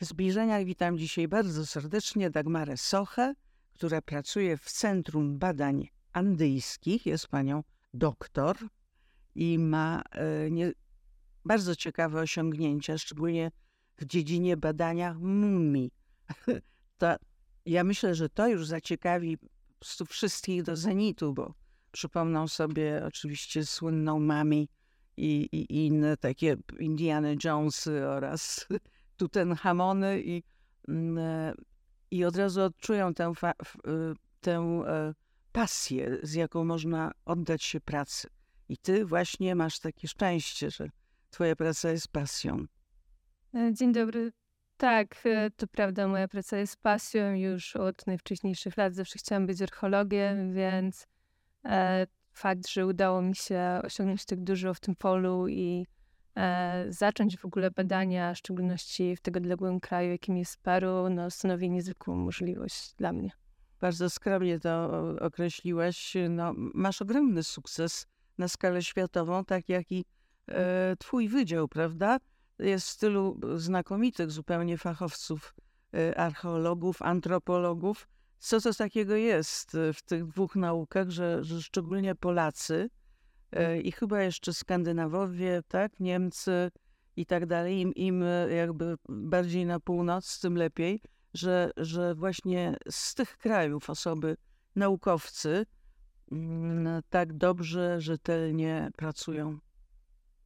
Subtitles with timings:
[0.00, 3.34] W zbliżeniach witam dzisiaj bardzo serdecznie Dagmarę Sochę,
[3.74, 7.62] która pracuje w Centrum Badań Andyjskich, jest panią
[7.94, 8.56] doktor
[9.34, 10.72] i ma e, nie,
[11.44, 13.50] bardzo ciekawe osiągnięcia, szczególnie
[13.96, 15.90] w dziedzinie badania mumii.
[16.98, 17.16] To,
[17.66, 19.38] ja myślę, że to już zaciekawi
[20.08, 21.54] wszystkich do zenitu, bo
[21.92, 24.68] przypomną sobie oczywiście słynną Mami
[25.16, 28.66] i, i, i inne takie Indiana Jonesy oraz
[29.20, 30.42] Tutenhamony i,
[30.88, 31.54] mm, e,
[32.10, 34.56] i od razu odczują tę, y, tę
[34.86, 35.14] e,
[35.52, 38.28] pasję, z jaką można oddać się pracy.
[38.68, 40.88] I ty właśnie masz takie szczęście, że
[41.30, 42.64] twoja praca jest pasją.
[43.54, 44.32] E, dzień dobry.
[44.76, 45.22] Tak,
[45.56, 48.94] to prawda, moja praca jest pasją już od najwcześniejszych lat.
[48.94, 51.06] Zawsze chciałam być archeologiem, więc
[52.32, 55.86] fakt, że udało mi się osiągnąć tak dużo w tym polu i
[56.88, 61.70] zacząć w ogóle badania, w szczególności w tego odległym kraju, jakim jest Peru, no, stanowi
[61.70, 63.30] niezwykłą możliwość dla mnie.
[63.80, 66.16] Bardzo skromnie to określiłeś.
[66.30, 68.06] No, masz ogromny sukces
[68.38, 70.04] na skalę światową, tak jak i
[70.48, 72.18] e, twój wydział, prawda?
[72.58, 75.54] Jest w stylu znakomitych zupełnie fachowców,
[75.94, 78.08] e, archeologów, antropologów.
[78.38, 82.99] Co to takiego jest e, w tych dwóch naukach, że, że szczególnie Polacy E,
[83.82, 86.70] i chyba jeszcze Skandynawowie, tak, Niemcy
[87.16, 91.00] i tak dalej, im, im e, jakby bardziej na północ, tym lepiej,
[91.34, 94.36] że, że właśnie z tych krajów osoby,
[94.76, 95.66] naukowcy,
[96.32, 99.58] mm, tak dobrze, rzetelnie pracują.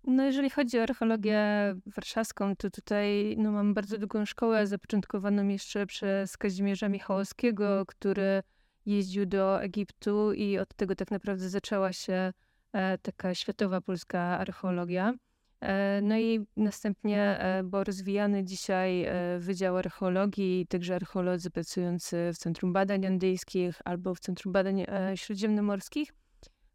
[0.05, 1.41] No jeżeli chodzi o archeologię
[1.86, 8.42] warszawską, to tutaj no, mam bardzo długą szkołę zapoczątkowaną jeszcze przez Kazimierza Michałowskiego, który
[8.86, 12.33] jeździł do Egiptu i od tego tak naprawdę zaczęła się E,
[13.03, 15.14] taka światowa polska archeologia.
[15.61, 19.06] E, no i następnie e, był rozwijany dzisiaj
[19.39, 26.12] Wydział Archeologii, także archeolodzy pracujący w Centrum Badań Andyjskich albo w Centrum Badań Śródziemnomorskich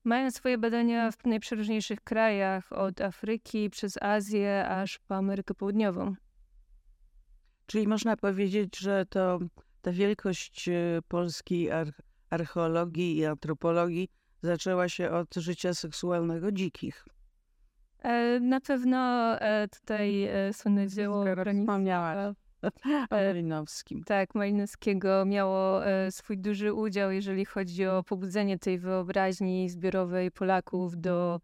[0.04, 6.16] mają swoje badania w najprzeróżniejszych krajach, od Afryki przez Azję aż po Amerykę Południową.
[7.66, 9.40] Czyli można powiedzieć, że to
[9.82, 10.70] ta wielkość
[11.08, 11.70] polskiej
[12.30, 14.10] archeologii i antropologii
[14.42, 17.06] zaczęła się od życia seksualnego dzikich.
[18.04, 18.98] E, na pewno
[19.42, 21.26] e, tutaj e, słynne dzieło
[21.62, 22.34] wspomniała
[23.12, 24.04] Malinowskim.
[24.04, 31.40] Tak, Malinowskiego miało swój duży udział, jeżeli chodzi o pobudzenie tej wyobraźni zbiorowej Polaków do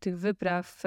[0.00, 0.82] tych wypraw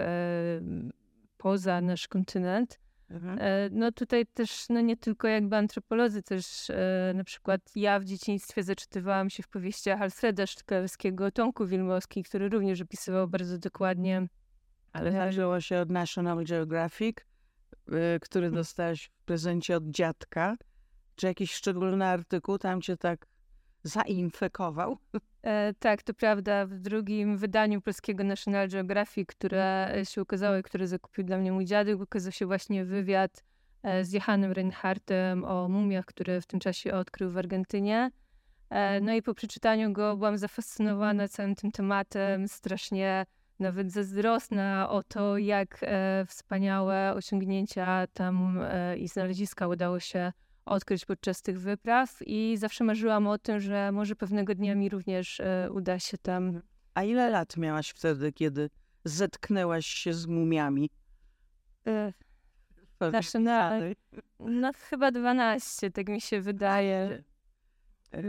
[1.38, 2.80] poza nasz kontynent.
[3.10, 3.40] Mhm.
[3.42, 8.04] E, no tutaj też, no nie tylko jakby antropolodzy, też e, na przykład ja w
[8.04, 14.28] dzieciństwie zaczytywałam się w powieściach Alfreda Sztkalskiego, Tomku Wilmowski, który również opisywał bardzo dokładnie.
[14.94, 18.62] Ale zaczęło się od National Geographic, y, który mhm.
[18.64, 20.56] dostałeś w prezencie od dziadka.
[21.16, 23.26] Czy jakiś szczególny artykuł tam cię tak
[23.84, 24.98] zainfekował?
[25.44, 26.66] E, tak, to prawda.
[26.66, 31.52] W drugim wydaniu polskiego National Geographic, które e, się ukazało i które zakupił dla mnie
[31.52, 33.44] mój dziadek, ukazał się właśnie wywiad
[33.84, 38.12] e, z Johannem Reinhardtem o mumiach, które w tym czasie odkrył w Argentynie.
[38.70, 43.26] E, no i po przeczytaniu go byłam zafascynowana całym tym tematem, strasznie
[43.60, 48.60] nawet zazdrosna o to, jak e, wspaniałe osiągnięcia tam
[48.98, 50.32] i znaleziska udało się
[50.66, 55.40] odkryć podczas tych wypraw i zawsze marzyłam o tym, że może pewnego dnia mi również
[55.40, 56.62] e, uda się tam.
[56.94, 58.70] A ile lat miałaś wtedy, kiedy
[59.06, 60.90] zetknęłaś się z mumiami?
[61.88, 62.14] E,
[63.10, 63.80] znaczy na,
[64.40, 67.24] no chyba 12, tak mi się wydaje.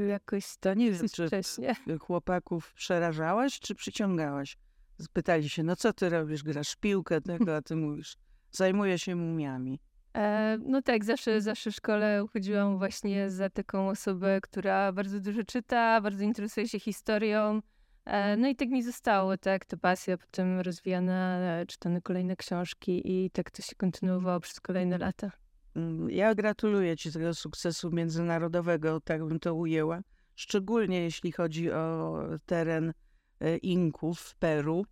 [0.08, 1.74] Jakoś to nie wiem, czy wcześnie.
[2.00, 4.56] chłopaków przerażałaś, czy przyciągałaś?
[5.00, 8.16] Spytali się, no co ty robisz, grasz piłkę tego, a ty mówisz,
[8.50, 9.80] zajmuję się mumiami.
[10.14, 15.44] E, no tak, zawsze, zawsze w szkole uchodziłam właśnie za taką osobę, która bardzo dużo
[15.44, 17.60] czyta, bardzo interesuje się historią.
[18.04, 23.02] E, no i tak mi zostało, tak, ta pasja potem rozwijana, e, czytane kolejne książki
[23.04, 25.30] i tak to się kontynuowało przez kolejne lata.
[25.76, 30.00] Mm, ja gratuluję Ci tego sukcesu międzynarodowego, tak bym to ujęła.
[30.34, 32.92] Szczególnie jeśli chodzi o teren
[33.62, 34.84] Inków w Peru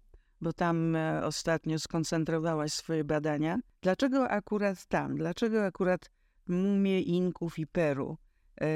[0.42, 3.58] bo tam e, ostatnio skoncentrowałaś swoje badania.
[3.80, 5.16] Dlaczego akurat tam?
[5.16, 6.10] Dlaczego akurat
[6.46, 8.18] mumie Inków i Peru
[8.60, 8.66] e,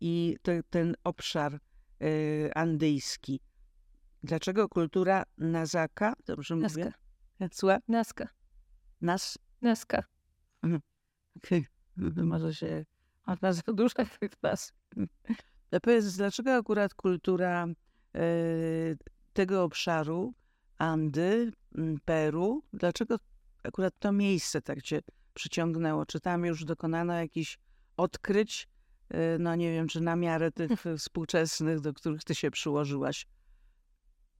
[0.00, 0.36] i
[0.70, 1.60] ten obszar
[2.00, 3.40] e, andyjski?
[4.22, 6.14] Dlaczego kultura Nazaka?
[6.26, 6.78] Dobrze Nazca.
[6.78, 6.92] mówię?
[7.40, 7.78] Nazca.
[7.88, 8.28] Nazca.
[9.00, 9.38] Nas?
[9.62, 10.02] Nazca.
[10.62, 10.80] Mhm.
[12.26, 12.84] Może się...
[13.26, 14.72] Ona za dużo tych nas.
[15.82, 17.66] Powiedz, dlaczego akurat kultura
[19.32, 20.34] tego obszaru
[20.78, 22.62] Andy, mm, Peru.
[22.72, 23.16] Dlaczego
[23.62, 25.00] akurat to miejsce tak cię
[25.34, 26.06] przyciągnęło?
[26.06, 27.58] Czy tam już dokonano jakichś
[27.96, 28.68] odkryć,
[29.14, 33.26] y, no nie wiem, czy na miarę tych współczesnych, do których ty się przyłożyłaś?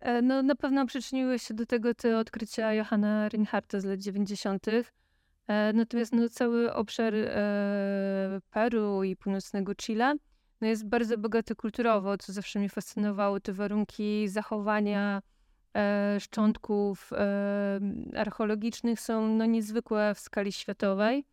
[0.01, 4.67] E, no na pewno przyczyniły się do tego te odkrycia Johanna Reinhardta z lat 90.
[4.69, 10.15] E, natomiast no, cały obszar e, Peru i północnego Chile
[10.61, 13.41] no, jest bardzo bogaty kulturowo, co zawsze mnie fascynowało.
[13.41, 15.23] Te warunki zachowania
[16.19, 17.81] szczątków e,
[18.17, 21.25] archeologicznych są no, niezwykłe w skali światowej.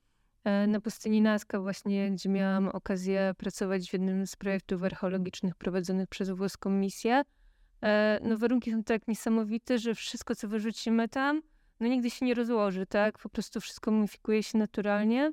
[0.44, 6.10] E, na pustyni Nazca właśnie, gdzie miałam okazję pracować w jednym z projektów archeologicznych prowadzonych
[6.10, 7.22] przez włoską misję.
[7.84, 11.42] E, no warunki są tak niesamowite, że wszystko, co wyrzucimy tam,
[11.80, 13.20] no nigdy się nie rozłoży, tak?
[13.20, 15.32] Po prostu wszystko mumifikuje się naturalnie.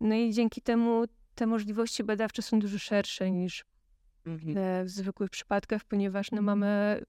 [0.00, 3.60] No i dzięki temu te możliwości badawcze są dużo szersze niż.
[3.60, 3.64] E,
[4.84, 7.02] w zwykłych przypadkach, ponieważ no, mamy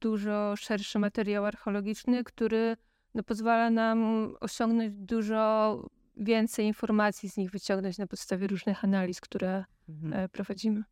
[0.00, 2.76] dużo szerszy materiał archeologiczny, który
[3.14, 5.76] no, pozwala nam osiągnąć dużo
[6.16, 10.12] więcej informacji z nich wyciągnąć na podstawie różnych analiz, które mhm.
[10.12, 10.82] E, prowadzimy.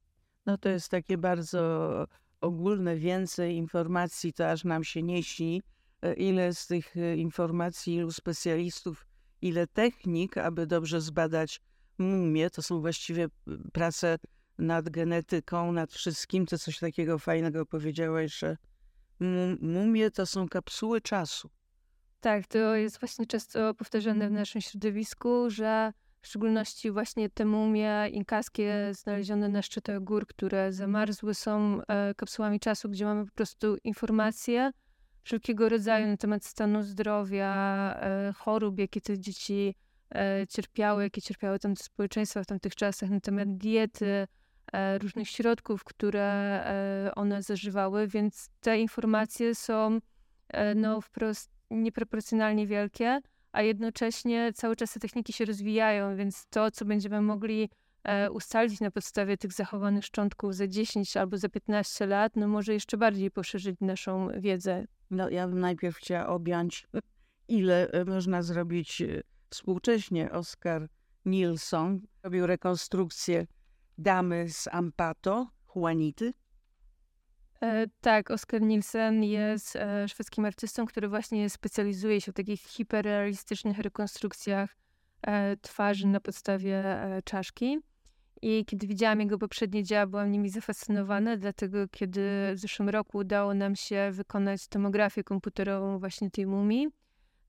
[0.47, 2.07] No to jest takie bardzo
[2.41, 5.63] ogólne, więcej informacji, to aż nam się nie śni,
[6.03, 9.07] e, ile z tych informacji, ilu specjalistów,
[9.43, 11.61] ile technik, aby dobrze zbadać
[11.99, 13.29] mumie, to są właściwie
[13.73, 14.19] prace
[14.58, 16.46] nad genetyką, nad wszystkim.
[16.46, 18.56] To coś takiego fajnego powiedziałeś, że
[19.60, 21.50] mumie to są kapsuły czasu.
[22.20, 28.08] Tak, to jest właśnie często powtarzane w naszym środowisku, że w szczególności właśnie te mumie
[28.12, 33.76] inkaskie znalezione na szczytach gór, które zamarzły, są e, kapsułami czasu, gdzie mamy po prostu
[33.84, 34.70] informacje
[35.22, 37.55] wszelkiego rodzaju na temat stanu zdrowia,
[38.00, 39.75] e, chorób, jakie te dzieci
[40.14, 44.26] e, cierpiały, jakie cierpiały tamte społeczeństwa w tamtych czasach, na temat diety,
[45.03, 49.99] różnych środków, które e, one zażywały, więc te informacje są
[50.49, 53.20] e, no, wprost nieproporcjonalnie wielkie,
[53.53, 57.70] a jednocześnie cały czas te techniki się rozwijają, więc to, co będziemy mogli
[58.05, 62.73] e, ustalić na podstawie tych zachowanych szczątków za 10 albo za 15 lat, no może
[62.73, 64.85] jeszcze bardziej poszerzyć naszą wiedzę.
[65.11, 66.87] No ja bym najpierw chciała objąć,
[67.49, 69.03] ile e, można zrobić
[69.50, 70.88] Współcześnie Oskar
[71.25, 73.47] Nilsson robił rekonstrukcję
[73.99, 76.33] damy z Ampato, Juanity.
[77.62, 83.79] E, tak, Oskar Nielsen jest e, szwedzkim artystą, który właśnie specjalizuje się w takich hiperrealistycznych
[83.79, 84.77] rekonstrukcjach
[85.23, 87.79] e, twarzy na podstawie e, czaszki.
[88.43, 93.55] I kiedy widziałam jego poprzednie dzieła, byłam nimi zafascynowana, dlatego kiedy w zeszłym roku udało
[93.55, 96.89] nam się wykonać tomografię komputerową właśnie tej mumii,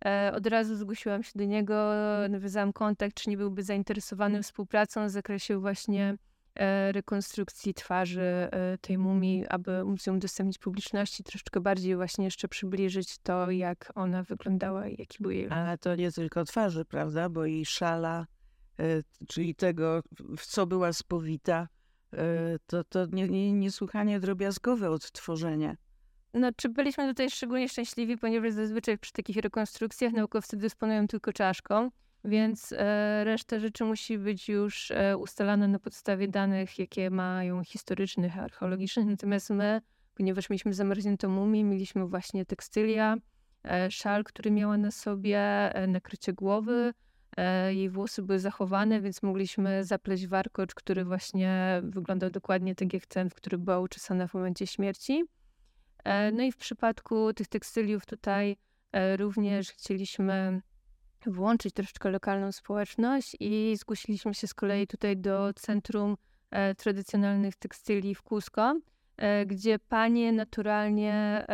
[0.06, 1.92] E, od razu zgłosiłam się do niego,
[2.30, 6.16] nawiązałam kontakt, czy nie byłby zainteresowany współpracą w zakresie właśnie
[6.92, 13.18] rekonstrukcji twarzy e, tej mumii, aby móc ją udostępnić publiczności, troszeczkę bardziej właśnie jeszcze przybliżyć
[13.18, 15.50] to, jak ona wyglądała i jaki był jej...
[15.50, 18.26] Ale to nie tylko twarzy, prawda, bo i szala,
[19.28, 20.02] czyli tego,
[20.38, 21.68] w co była spowita,
[22.66, 23.06] to, to
[23.52, 25.78] niesłychanie drobiazgowe odtworzenie.
[26.34, 31.92] No, czy byliśmy tutaj szczególnie szczęśliwi, ponieważ zazwyczaj przy takich rekonstrukcjach naukowcy dysponują tylko czaszką,
[32.26, 38.38] więc e, reszta rzeczy musi być już e, ustalana na podstawie danych, jakie mają historycznych,
[38.38, 39.06] archeologicznych.
[39.06, 39.82] Natomiast my,
[40.16, 43.16] ponieważ mieliśmy zamarzniętą mumię, mieliśmy właśnie tekstylia,
[43.64, 46.94] e, szal, który miała na sobie, nakrycie głowy,
[47.70, 53.30] jej włosy były zachowane, więc mogliśmy zapleść warkocz, który właśnie wyglądał dokładnie tak jak ten,
[53.30, 55.24] w który była uczesana w momencie śmierci.
[56.34, 58.58] No i w przypadku tych tekstyliów tutaj
[59.18, 60.62] również chcieliśmy
[61.26, 66.18] włączyć troszeczkę lokalną społeczność i zgłosiliśmy się z kolei tutaj do Centrum
[66.52, 68.80] e, Tradycjonalnych Tekstyli w Cusco,
[69.46, 71.46] gdzie panie naturalnie,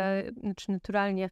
[0.41, 1.29] znaczy naturalnie,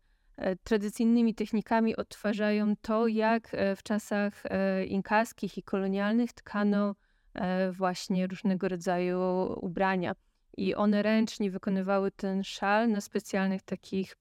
[0.64, 4.44] tradycyjnymi technikami odtwarzają to, jak w czasach
[4.88, 6.96] inkaskich i kolonialnych tkano
[7.72, 9.20] właśnie różnego rodzaju
[9.62, 10.16] ubrania.
[10.58, 14.18] I one ręcznie wykonywały ten szal na specjalnych takich,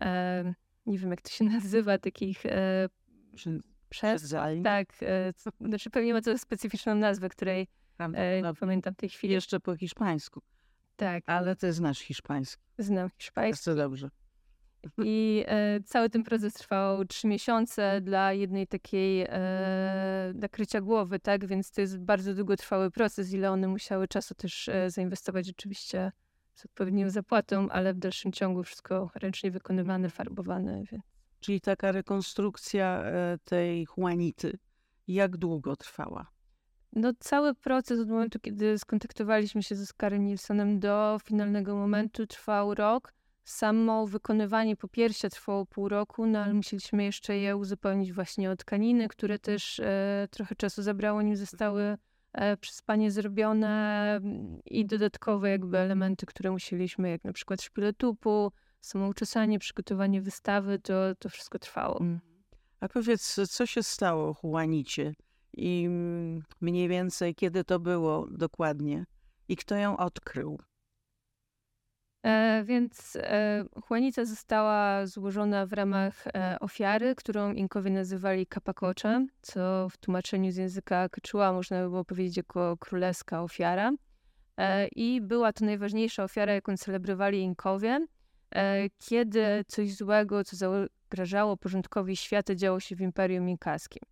[0.00, 0.54] e,
[0.86, 2.42] nie wiem jak to się nazywa, takich
[3.88, 7.68] przez, tak, e, znaczy pewnie ma to specyficzną nazwę, której
[7.98, 9.34] e, no, pamiętam w tej chwili.
[9.34, 10.42] Jeszcze po hiszpańsku.
[10.96, 11.22] Tak.
[11.26, 12.62] Ale ty znasz hiszpański.
[12.78, 13.70] Znam hiszpański.
[13.70, 14.10] Bardzo dobrze.
[15.04, 21.46] I e, cały ten proces trwał trzy miesiące dla jednej takiej e, nakrycia głowy, tak?
[21.46, 26.12] Więc to jest bardzo długotrwały proces, ile one musiały czasu też e, zainwestować oczywiście
[26.54, 30.82] z odpowiednią zapłatą, ale w dalszym ciągu wszystko ręcznie wykonywane, farbowane.
[30.92, 31.17] Więc.
[31.40, 34.58] Czyli taka rekonstrukcja e, tej Juanity,
[35.08, 36.30] jak długo trwała?
[36.92, 42.74] No cały proces od momentu, kiedy skontaktowaliśmy się z Oskarem Nilsonem do finalnego momentu trwał
[42.74, 43.12] rok
[43.48, 49.08] Samo wykonywanie popiersia trwało pół roku, no ale musieliśmy jeszcze je uzupełnić właśnie o tkaniny,
[49.08, 51.98] które też e, trochę czasu zabrało, nim zostały
[52.32, 53.68] e, przez panie zrobione
[54.16, 60.78] mm, i dodatkowe jakby elementy, które musieliśmy, jak na przykład szpiletupu, samo uczesanie, przygotowanie wystawy,
[60.78, 62.00] to, to wszystko trwało.
[62.00, 62.20] Mm.
[62.80, 65.14] A powiedz, co się stało Juanicie
[65.52, 69.04] i mm, mniej więcej kiedy to było dokładnie
[69.48, 70.58] i kto ją odkrył?
[72.22, 79.88] E, więc e, Juanita została złożona w ramach e, ofiary, którą Inkowie nazywali kapakocze, co
[79.90, 83.92] w tłumaczeniu z języka Quechua można by było powiedzieć jako królewska ofiara.
[84.56, 88.06] E, I była to najważniejsza ofiara, jaką celebrowali Inkowie,
[88.98, 94.02] kiedy coś złego, co zagrażało porządkowi świata, działo się w Imperium Inkaskim.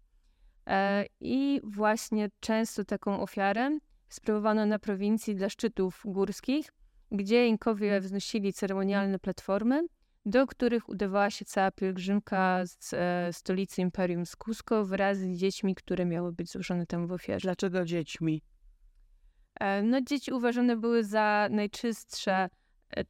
[0.67, 3.79] E, I właśnie często taką ofiarę
[4.09, 6.73] sprawowano na prowincji dla szczytów górskich,
[7.13, 9.87] gdzie Inkowie wznosili ceremonialne platformy,
[10.27, 15.75] do których udawała się cała pielgrzymka z e, stolicy Imperium z Cusco wraz z dziećmi,
[15.75, 17.43] które miały być złożone tam w ofierze.
[17.43, 18.43] Dlaczego dziećmi?
[19.61, 22.49] E, no, dzieci uważane były za najczystsze, e,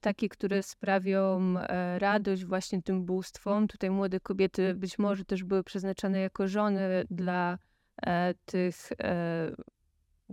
[0.00, 3.68] takie, które sprawią e, radość właśnie tym bóstwom.
[3.68, 7.58] Tutaj młode kobiety być może też były przeznaczone jako żony dla
[8.02, 9.52] e, tych e,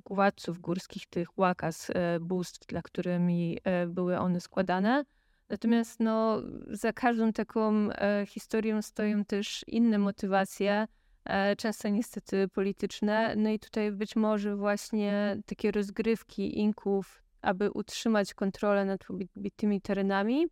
[0.10, 5.04] władców górskich, tych łakas, e, bóstw, dla którymi e, były one składane.
[5.50, 10.88] Natomiast no, za każdą taką e, historią stoją też inne motywacje,
[11.26, 13.36] e, często niestety polityczne.
[13.36, 19.02] No i tutaj być może właśnie takie rozgrywki Inków, aby utrzymać kontrolę nad
[19.56, 20.48] tymi terenami,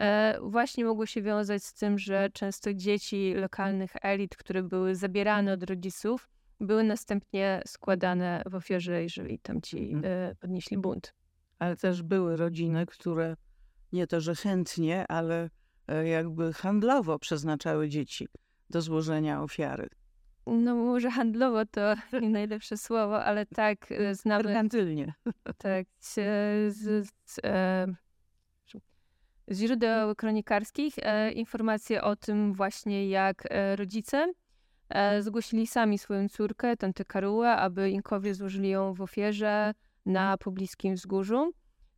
[0.00, 5.52] e, właśnie mogły się wiązać z tym, że często dzieci lokalnych elit, które były zabierane
[5.52, 6.28] od rodziców,
[6.60, 10.04] były następnie składane w ofierze, jeżeli tamci Mhm.
[10.30, 11.14] e, podnieśli bunt.
[11.58, 13.36] Ale też były rodziny, które
[13.92, 15.50] nie to, że chętnie, ale
[15.88, 18.28] e, jakby handlowo przeznaczały dzieci
[18.70, 19.88] do złożenia ofiary.
[20.46, 25.14] No może handlowo to nie najlepsze słowo, ale tak e, znamy Merkantylnie.
[25.58, 26.14] tak, z,
[26.74, 27.86] z, z, e,
[29.48, 34.32] z źródeł kronikarskich e, informacje o tym właśnie, jak rodzice
[35.20, 39.74] zgłosili sami swoją córkę, tantę Karułę, aby Inkowie złożyli ją w ofierze
[40.06, 41.52] na pobliskim wzgórzu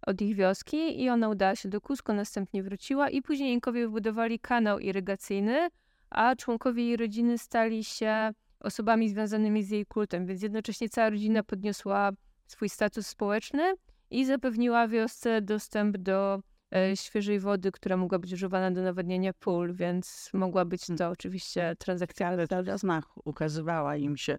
[0.07, 4.39] od ich wioski i ona udała się do Cusco, następnie wróciła i później Inkowie wybudowali
[4.39, 5.69] kanał irygacyjny,
[6.15, 11.43] a członkowie jej rodziny stali się osobami związanymi z jej kultem, więc jednocześnie cała rodzina
[11.43, 12.11] podniosła
[12.47, 13.75] swój status społeczny
[14.11, 16.41] i zapewniła wiosce dostęp do
[16.75, 21.77] e, świeżej wody, która mogła być używana do nawadniania pól, więc mogła być to oczywiście
[21.79, 22.29] transakcja.
[22.29, 24.39] Ale ta znach ukazywała im się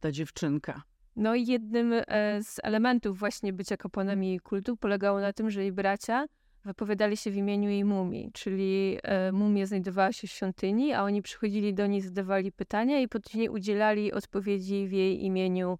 [0.00, 0.82] ta dziewczynka.
[1.16, 2.02] No i jednym e,
[2.42, 6.26] z elementów właśnie bycia kapłanem jej kultu polegało na tym, że jej bracia
[6.64, 11.22] wypowiadali się w imieniu jej mumii, czyli e, mumia znajdowała się w świątyni, a oni
[11.22, 15.78] przychodzili do niej, zadawali pytania i później udzielali odpowiedzi w jej imieniu.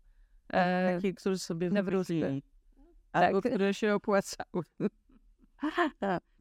[0.52, 2.14] E, Takie, które sobie na wróżbę.
[2.14, 2.42] wymyślili.
[3.12, 3.52] Albo Tak.
[3.52, 4.62] które się opłacały.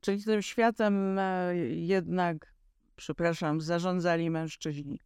[0.02, 2.54] Czyli tym światem e, jednak,
[2.96, 5.00] przepraszam, zarządzali mężczyźni.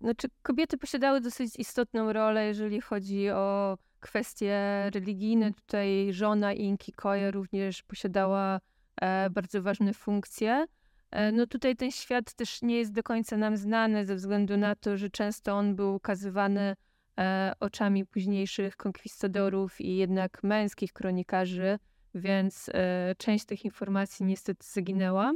[0.00, 4.56] Znaczy, kobiety posiadały dosyć istotną rolę, jeżeli chodzi o kwestie
[4.94, 5.52] religijne.
[5.52, 8.60] Tutaj żona Inki Koja również posiadała
[9.00, 10.66] e, bardzo ważne funkcje.
[11.10, 14.74] E, no tutaj ten świat też nie jest do końca nam znany ze względu na
[14.74, 16.76] to, że często on był ukazywany
[17.18, 21.78] e, oczami późniejszych konkwistadorów i jednak męskich kronikarzy,
[22.14, 22.70] więc
[23.18, 25.32] część tych informacji niestety zaginęła.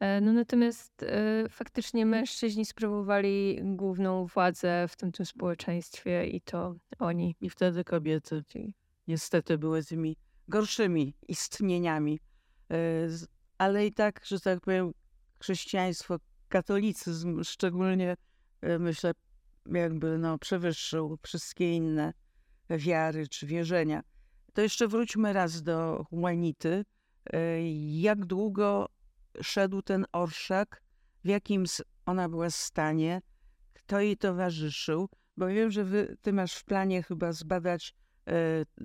[0.00, 6.74] E, No natomiast e, faktycznie mężczyźni sprawowali główną władzę w tym, tym społeczeństwie i to
[6.98, 7.36] oni.
[7.40, 8.44] I wtedy kobiety
[9.06, 10.16] niestety były tymi
[10.48, 12.20] gorszymi istnieniami.
[12.70, 12.76] E,
[13.58, 14.92] Ale i tak, że tak powiem,
[15.40, 16.16] chrześcijaństwo,
[16.48, 18.16] katolicyzm szczególnie,
[18.78, 19.12] myślę,
[19.66, 22.12] jakby no, przewyższył wszystkie inne
[22.70, 24.02] wiary czy wierzenia.
[24.52, 26.84] To jeszcze wróćmy raz do Juanity.
[27.32, 27.70] E,
[28.00, 28.88] Jak długo
[29.42, 30.82] szedł ten orszak?
[31.24, 31.64] W jakim
[32.06, 33.22] ona była stanie?
[33.72, 35.08] Kto jej towarzyszył?
[35.36, 37.94] Bo wiem, że wy, ty masz w planie chyba zbadać
[38.28, 38.32] e,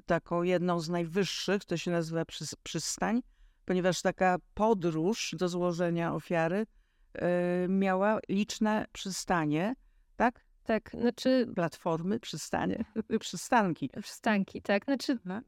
[0.06, 3.22] taką jedną z najwyższych, to się nazywa przys, przystań,
[3.66, 6.66] ponieważ taka podróż do złożenia ofiary
[7.14, 7.28] e,
[7.68, 9.76] miała liczne przystanie,
[10.16, 10.46] tak?
[10.64, 12.86] Tak, znaczy Platformy, przystanie,
[13.20, 13.90] przystanki.
[14.02, 14.86] przystanki, tak?
[14.86, 15.42] Znaczy No.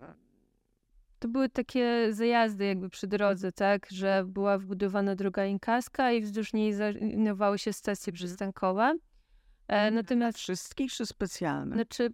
[1.22, 3.88] To były takie zajazdy jakby przy drodze, tak?
[3.92, 8.98] Że była wbudowana droga inkaska i wzdłuż niej znajdowały się stacje przystankowe.
[9.68, 11.76] E, natomiast Wszystkich czy specjalne?
[11.76, 12.10] Znaczy,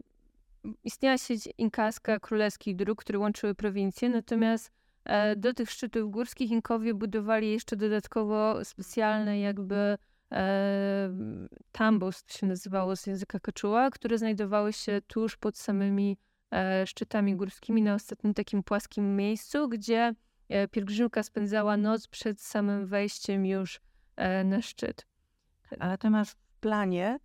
[0.84, 4.72] istniała sieć inkaska królewskich dróg, które łączyły prowincje, natomiast
[5.08, 9.98] E, do tych szczytów górskich Inkowie budowali jeszcze dodatkowo specjalne jakby
[10.32, 11.10] e,
[11.72, 16.18] tambos, to się nazywało z języka kaczuła, które znajdowały się tuż pod samymi
[16.86, 20.14] szczytami górskimi na ostatnim takim płaskim miejscu, gdzie
[20.50, 23.82] e, pielgrzymka spędzała noc przed samym wejściem już
[24.16, 25.08] e, na szczyt.
[25.80, 27.20] Ale ty masz w planie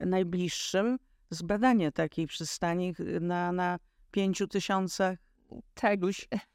[0.00, 0.98] najbliższym
[1.30, 3.78] zbadanie takiej przystani na, na
[4.10, 5.18] pięciu tysiącach
[5.74, 6.00] Tak,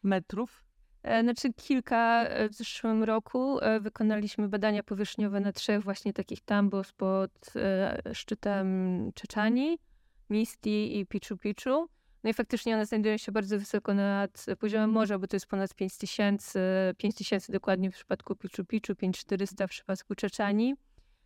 [0.03, 0.63] metrów?
[1.03, 6.41] E, Znaczy kilka e, w zeszłym roku e, wykonaliśmy badania powierzchniowe na trzech właśnie takich
[6.41, 8.67] tambos pod e, szczytem
[9.15, 9.77] Czeczani,
[10.29, 11.89] Misti i Picchu Picchu.
[12.23, 15.75] No i faktycznie one znajdują się bardzo wysoko nad poziomem morza, bo to jest ponad
[15.75, 20.75] 5000, 5000 dokładnie w przypadku Picchu Picchu, 5400 w przypadku Czeczani.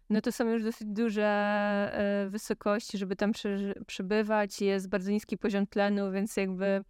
[0.09, 1.23] No to są już dosyć duże
[1.93, 4.61] e, wysokości, żeby tam przy, przybywać.
[4.61, 6.83] Jest bardzo niski poziom tlenu, więc jakby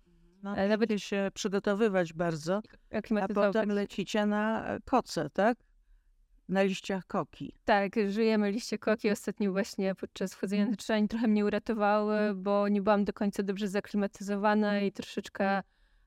[0.43, 2.61] No, nawet- się przygotowywać bardzo,
[3.21, 5.57] a potem lecicie na koce, tak?
[6.50, 7.54] Na liściach koki.
[7.66, 9.10] Tak, żyjemy liście koki.
[9.10, 13.68] Ostatnio właśnie podczas wchodzenia na Czeczani trochę mnie uratowały, bo nie byłam do końca dobrze
[13.68, 15.63] zaklimatyzowana i troszeczkę,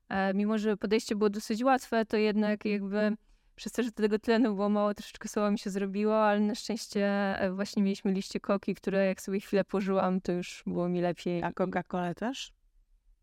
[0.09, 3.15] e, mimo że podejście było dosyć łatwe, to jednak jakby
[3.55, 7.05] przez to, że tego tlenu było mało, troszeczkę słabo mi się zrobiło, ale na szczęście
[7.39, 11.43] e, właśnie mieliśmy liście koki, które jak sobie chwilę pożyłam, to już było mi lepiej.
[11.43, 12.53] A Coca-Cola też?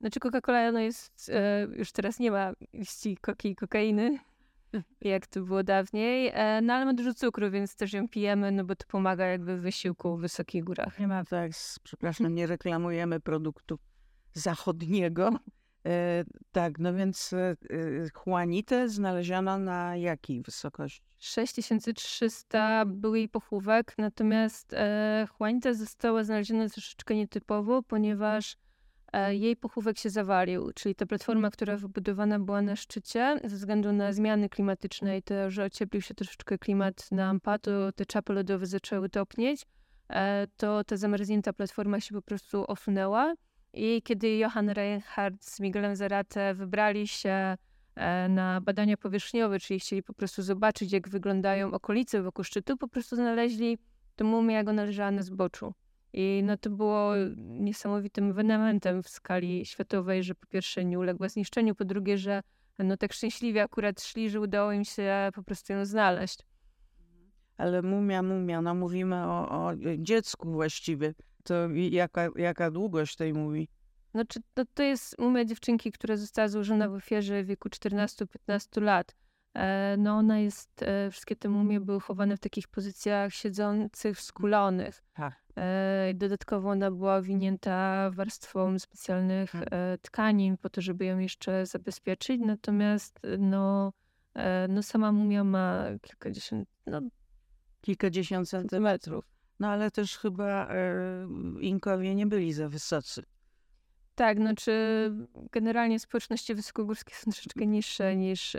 [0.00, 4.18] Znaczy Coca-Cola no jest, e, już teraz nie ma liści koki i kokainy,
[5.00, 8.64] jak to było dawniej, e, no ale ma dużo cukru, więc też ją pijemy, no
[8.64, 10.98] bo to pomaga jakby w wysiłku w wysokich górach.
[10.98, 13.78] Nie ma tak, przepraszam, nie reklamujemy produktu
[14.32, 15.30] zachodniego.
[15.86, 17.56] E, tak, no więc e, e,
[18.26, 21.02] Juanitę znaleziono na jakiej wysokości?
[21.18, 28.56] 6300 był jej pochówek, natomiast e, Juanita została znaleziona troszeczkę nietypowo, ponieważ
[29.30, 34.12] jej pochówek się zawalił, czyli ta platforma, która wybudowana była na szczycie, ze względu na
[34.12, 38.66] zmiany klimatyczne i to, że ocieplił się troszeczkę klimat na Ampa, to te czapy lodowe
[38.66, 39.66] zaczęły topnieć,
[40.08, 43.34] e, to ta zamarznięta platforma się po prostu osunęła
[43.72, 47.56] i kiedy Johann Reinhardt z Miguelem Zarate wybrali się
[47.94, 52.88] e, na badania powierzchniowe, czyli chcieli po prostu zobaczyć, jak wyglądają okolice wokół szczytu, po
[52.88, 53.78] prostu znaleźli
[54.16, 55.74] tę mumię, jak ona leżała na zboczu.
[56.12, 61.74] I no to było niesamowitym ewenementem w skali światowej, że po pierwsze nie uległa zniszczeniu,
[61.74, 62.42] po drugie, że
[62.78, 66.38] no tak szczęśliwie akurat szli, że udało im się po prostu ją znaleźć.
[67.56, 71.14] Ale mumia, mumia, no mówimy o, o dziecku właściwie.
[71.44, 71.54] To
[71.90, 73.68] jaka, jaka długość tej mumii?
[74.10, 79.14] Znaczy, no to jest mumia dziewczynki, która została złożona w ofierze w wieku 14-15 lat.
[79.54, 85.02] E, no ona jest, e, wszystkie te mumie były chowane w takich pozycjach siedzących, skulonych.
[85.14, 85.42] Tak.
[85.56, 89.98] E, dodatkowo ona była owinięta warstwą specjalnych Mhm.
[90.02, 92.40] tkanin po to, żeby ją jeszcze zabezpieczyć.
[92.44, 93.92] Natomiast no,
[94.68, 97.00] no sama mumia ma kilkadziesiąt, no
[97.80, 99.24] Kilkadziesiąt centymetrów.
[99.60, 100.68] No ale też chyba
[101.60, 103.22] Inkowie nie byli za wysocy.
[104.14, 104.72] Tak, znaczy
[105.52, 108.56] generalnie społeczności wysokogórskie są troszeczkę niższe niż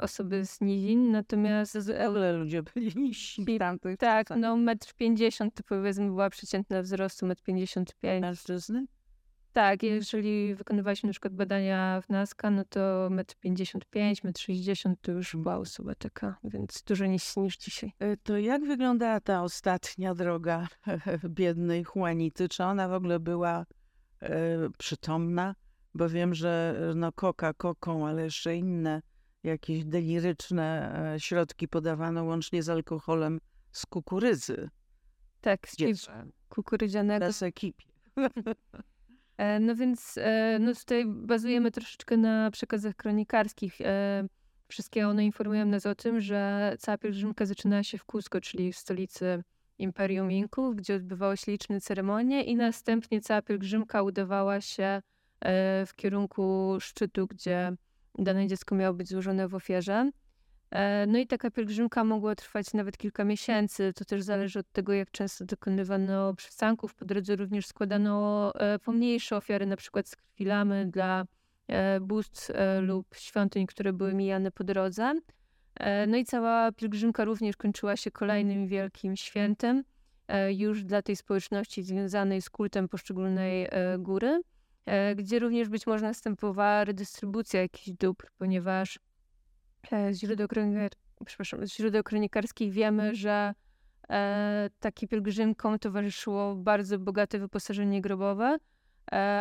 [0.00, 5.62] osoby z nizin, natomiast e, Ale ludzie byli niżsi tamtych tak, no metr pięćdziesiąt to
[5.62, 8.22] powiedzmy była przeciętna wzrostu, metr pięćdziesiąt pięć.
[8.22, 8.86] Mężczyzny?
[9.52, 15.00] Tak, jeżeli wykonywaliśmy na przykład badania w NASCA, no to metr pięćdziesiąt pięć, metr sześćdziesiąt
[15.00, 17.92] to już była osoba taka, więc dużo niżsi niż dzisiaj.
[17.98, 20.68] E, To jak wyglądała ta ostatnia droga
[21.28, 22.48] biednej Juanity?
[22.48, 23.66] Czy ona w ogóle była
[24.20, 24.30] e,
[24.78, 25.54] przytomna?
[25.94, 29.02] Bo wiem, że e, no koka koką, ale jeszcze inne
[29.46, 33.40] jakieś deliryczne e, środki podawano łącznie z alkoholem
[33.72, 34.68] z kukurydzy
[35.40, 35.76] Tak, z
[36.48, 37.26] kukurydzianego.
[37.26, 37.84] Bez ekipie.
[39.38, 43.78] E, No więc e, no tutaj bazujemy troszeczkę na przekazach kronikarskich.
[44.68, 48.76] Wszystkie one informują nas o tym, że cała pielgrzymka zaczynała się w Cusco, czyli w
[48.76, 49.42] stolicy
[49.78, 55.02] Imperium Inków, gdzie odbywały się liczne ceremonie i następnie cała pielgrzymka udawała się
[55.86, 57.76] w kierunku szczytu, gdzie
[58.18, 60.10] dane dziecko miało być złożone w ofierze.
[60.70, 63.92] E, No i taka pielgrzymka mogła trwać nawet kilka miesięcy.
[63.92, 66.94] To też zależy od tego, jak często dokonywano przystanków.
[66.94, 71.24] Po drodze również składano e, pomniejsze ofiary, na przykład z krwi lamy dla
[71.68, 72.50] e, bóstw
[72.80, 75.20] lub świątyń, które były mijane po drodze.
[76.06, 79.84] No i cała pielgrzymka również kończyła się kolejnym wielkim świętem
[80.48, 84.40] już dla tej społeczności związanej z kultem poszczególnej góry,
[85.16, 88.98] gdzie również być może następowała redystrybucja jakichś dóbr, ponieważ
[89.90, 90.90] e, z źródeł, kronikar,
[91.26, 93.54] przepraszam, z źródeł kronikarskich wiemy, że
[94.10, 98.56] e, takim pielgrzymkom towarzyszyło bardzo bogate wyposażenie grobowe,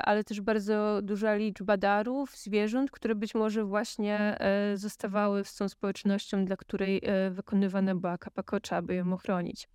[0.03, 4.37] ale też bardzo duża liczba darów, zwierząt, które być może właśnie
[4.75, 9.67] zostawały z tą społecznością, dla której wykonywana była kapakocza, aby ją ochronić.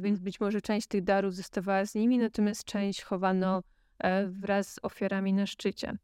[0.00, 3.62] Więc być może część tych darów zostawała z nimi, natomiast część chowano
[4.28, 5.98] wraz z ofiarami na szczycie.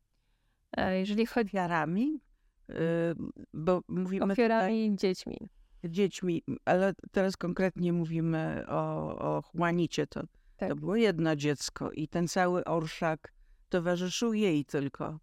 [0.92, 1.48] Jeżeli chodzi...
[1.48, 2.20] Ofiarami?
[3.54, 4.96] Bo mówimy Ofiarami tutaj...
[4.96, 5.48] dziećmi
[5.90, 8.82] dziećmi, ale teraz konkretnie mówimy o,
[9.18, 10.22] o Juanicie, to,
[10.56, 10.68] tak.
[10.68, 13.32] to było jedno dziecko i ten cały orszak
[13.68, 15.18] towarzyszył jej tylko.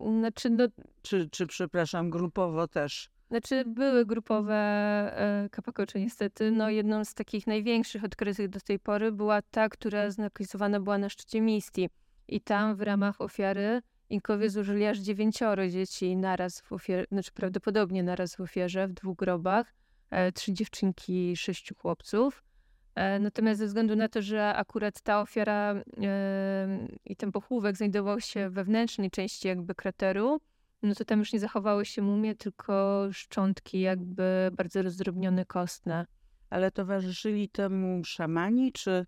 [0.00, 0.68] Znaczy, no,
[1.02, 3.10] czy, czy, przepraszam, grupowo też?
[3.28, 6.50] Znaczy, były grupowe e, kapakocze niestety.
[6.50, 11.08] No, jedną z takich największych odkrytych do tej pory była ta, która zlokalizowana była na
[11.08, 11.88] szczycie Misti.
[12.28, 18.02] I tam w ramach ofiary Inkowie zużyli aż dziewięcioro dzieci naraz w ofierze, znaczy prawdopodobnie
[18.02, 19.74] naraz w ofierze, w dwóch grobach,
[20.10, 22.44] e, trzy dziewczynki, sześciu chłopców.
[22.94, 25.74] E, natomiast ze względu na to, że akurat ta ofiara
[27.04, 30.40] i ten pochówek znajdował się w wewnętrznej części jakby krateru,
[30.82, 36.06] no to tam już nie zachowały się mumie, tylko szczątki jakby bardzo rozdrobnione, kostne.
[36.50, 39.06] Ale towarzyszyli temu szamani, czy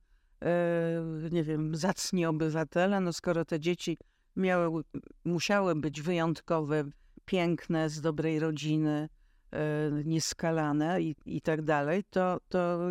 [1.31, 3.01] nie wiem, zacni obywatele?
[3.01, 3.99] No skoro te dzieci
[4.37, 4.83] miały,
[5.25, 6.85] musiały być wyjątkowe,
[7.25, 9.09] piękne, z dobrej rodziny,
[9.53, 12.89] e, nieskalane i, i tak dalej, to, to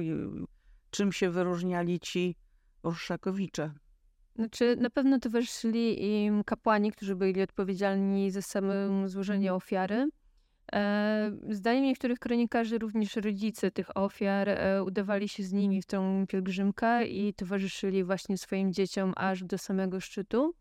[0.90, 2.36] czym się wyróżniali ci
[2.84, 3.74] Orszakowicze?
[4.40, 10.10] Znaczy, na pewno towarzyszyli im kapłani, którzy byli odpowiedzialni za samym złożenie ofiary.
[10.74, 16.26] E, zdaniem niektórych kronikarzy również rodzice tych ofiar e, udawali się z nimi w tą
[16.28, 20.54] pielgrzymkę i towarzyszyli właśnie swoim dzieciom aż do samego szczytu.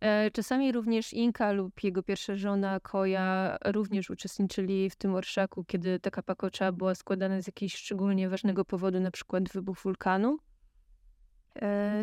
[0.00, 6.00] E, czasami również Inka lub jego pierwsza żona Koja również uczestniczyli w tym orszaku, kiedy
[6.00, 10.38] taka pakocza była składana z jakiegoś szczególnie ważnego powodu, na przykład wybuch wulkanu.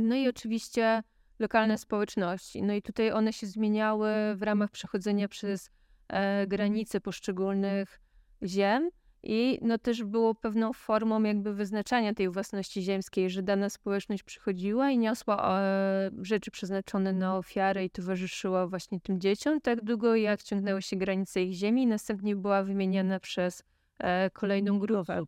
[0.02, 1.04] No i oczywiście
[1.40, 2.64] lokalne społeczności.
[2.64, 5.70] No i tutaj one się zmieniały w ramach przechodzenia przez
[6.08, 8.00] e, granice poszczególnych
[8.44, 8.90] ziem.
[9.24, 14.92] I no też było pewną formą jakby wyznaczania tej własności ziemskiej, że dana społeczność przychodziła
[14.92, 20.44] i niosła e, rzeczy przeznaczone na ofiarę i towarzyszyła właśnie tym dzieciom, tak długo jak
[20.44, 23.64] ciągnęły się granice ich ziemi i następnie była wymieniana przez
[23.98, 25.24] e, kolejną grupę.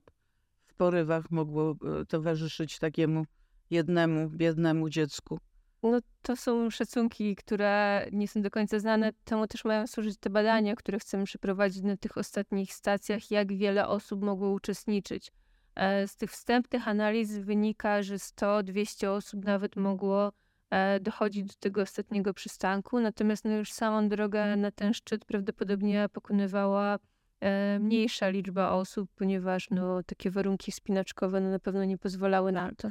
[0.65, 3.25] W porywach mogło e, towarzyszyć takiemu
[3.69, 5.39] jednemu, biednemu dziecku.
[5.83, 9.13] No to są szacunki, które nie są do końca znane.
[9.23, 13.87] Temu też mają służyć te badania, które chcemy przeprowadzić na tych ostatnich stacjach, jak wiele
[13.87, 15.31] osób mogło uczestniczyć.
[15.75, 20.31] E, z tych wstępnych analiz wynika, że 100-200 osób nawet mogło
[20.69, 26.09] e, dochodzić do tego ostatniego przystanku, natomiast no już samą drogę na ten szczyt prawdopodobnie
[26.13, 26.99] pokonywała
[27.39, 32.71] e, mniejsza liczba osób, ponieważ no, takie warunki spinaczkowe no, na pewno nie pozwalały na
[32.77, 32.89] to.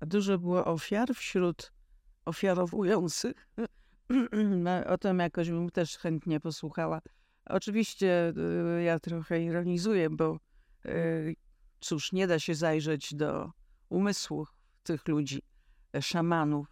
[0.00, 1.72] A dużo było ofiar wśród
[2.24, 3.48] ofiarowujących.
[4.86, 7.00] o tym jakoś bym też chętnie posłuchała.
[7.46, 8.32] Oczywiście
[8.78, 10.38] y, ja trochę ironizuję, bo
[10.86, 11.34] y,
[11.80, 13.50] cóż, nie da się zajrzeć do
[13.88, 14.46] umysłu
[14.82, 15.42] tych ludzi,
[15.94, 16.66] e, szamanów,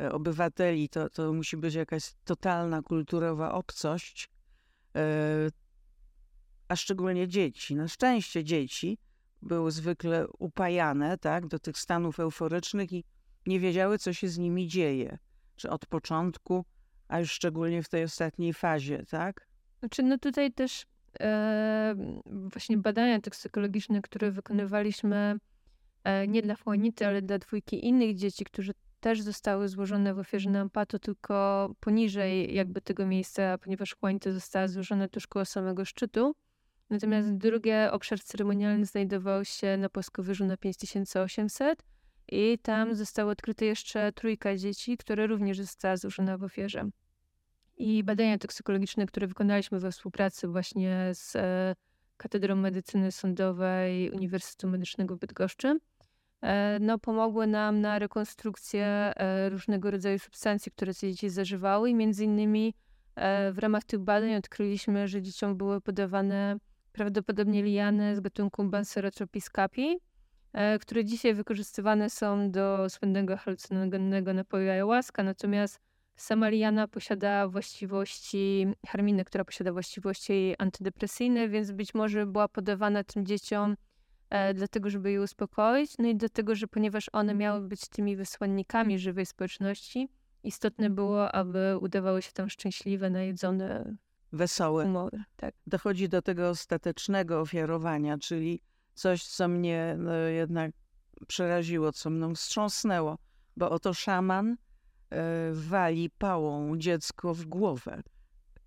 [0.00, 0.88] e, obywateli.
[0.88, 4.30] To, to musi być jakaś totalna kulturowa obcość,
[4.96, 5.50] e,
[6.68, 7.74] a szczególnie dzieci.
[7.74, 8.98] Na szczęście dzieci
[9.42, 13.04] były zwykle upajane tak, do tych stanów euforycznych i
[13.46, 15.18] nie wiedziały, co się z nimi dzieje.
[15.56, 16.64] Czy od początku,
[17.08, 19.46] a już szczególnie w tej ostatniej fazie, tak?
[19.78, 20.86] Znaczy, no tutaj też
[21.20, 21.94] e,
[22.26, 25.38] właśnie badania toksykologiczne, które wykonywaliśmy
[26.04, 30.50] e, nie dla Juanity, ale dla dwójki innych dzieci, którzy też zostały złożone w ofierze
[30.50, 36.32] na Ampato, tylko poniżej jakby tego miejsca, ponieważ Juanita została złożona tuż koło samego szczytu.
[36.90, 41.82] Natomiast drugi obszar ceremonialny znajdował się na płaskowyżu na 5800,
[42.30, 46.90] i tam zostało odkryte jeszcze trójka dzieci, które również została złożona w ofierze.
[47.78, 51.74] I badania toksykologiczne, które wykonaliśmy we współpracy właśnie z e,
[52.16, 55.78] Katedrą Medycyny Sądowej Uniwersytetu Medycznego w Bydgoszczy,
[56.42, 61.90] e, no, pomogły nam na rekonstrukcję e, różnego rodzaju substancji, które te dzieci zażywały.
[61.90, 62.74] I między innymi
[63.52, 66.56] w ramach tych badań odkryliśmy, że dzieciom były podawane
[66.92, 69.98] prawdopodobnie liany z gatunku Bansera tropiscapi,
[70.80, 75.80] które dzisiaj wykorzystywane są do słynnego halucynogennego napoju ayahuasca, natomiast
[76.16, 83.26] sama liana posiada właściwości, harminy, która posiada właściwości antydepresyjne, więc być może była podawana tym
[83.26, 83.76] dzieciom
[84.30, 88.98] e, dlatego, żeby je uspokoić, no i dlatego, że ponieważ one miały być tymi wysłannikami
[88.98, 90.08] żywej społeczności,
[90.44, 93.96] istotne było, aby udawały się tam szczęśliwe, najedzone,
[94.32, 94.84] wesołe.
[94.84, 95.54] Humory, tak.
[95.66, 98.62] Dochodzi do tego ostatecznego ofiarowania, czyli
[99.00, 100.70] coś, co mnie no, jednak
[101.26, 103.18] przeraziło, co mną wstrząsnęło,
[103.56, 104.56] bo oto szaman
[105.52, 108.02] wali pałą dziecko w głowę.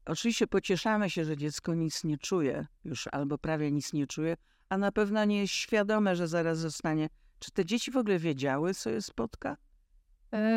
[0.05, 4.37] Oczywiście pocieszamy się, że dziecko nic nie czuje już albo prawie nic nie czuje,
[4.69, 7.09] a na pewno nie jest świadome, że zaraz zostanie.
[7.39, 9.57] Czy te dzieci w ogóle wiedziały, co je spotka?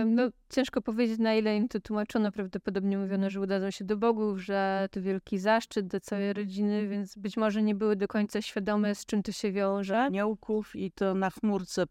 [0.07, 2.33] No, ciężko powiedzieć, na ile im to tłumaczono.
[2.33, 7.19] Prawdopodobnie mówiono, że udadzą się do bogów, że to wielki zaszczyt dla całej rodziny, więc
[7.19, 9.99] być może nie były do końca świadome, z czym to się wiąże.
[9.99, 11.85] Aniołków i to na chmurce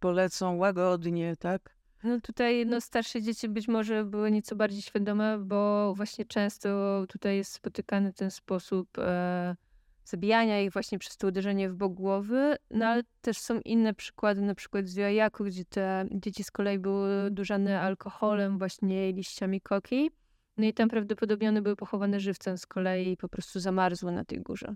[0.00, 1.76] polecą łagodnie, tak?
[2.04, 6.68] No tutaj no, starsze dzieci być może były nieco bardziej świadome, bo właśnie często
[7.08, 9.56] tutaj jest spotykany ten sposób e,
[10.04, 14.40] zabijania ich właśnie przez to uderzenie w bok głowy, no ale też są inne przykłady,
[14.40, 20.10] na przykład z Jojaku, gdzie te dzieci z kolei były durzane alkoholem, właśnie liściami koki.
[20.56, 24.24] No i tam prawdopodobnie one były pochowane żywcem z kolei i po prostu zamarzły na
[24.24, 24.74] tej górze.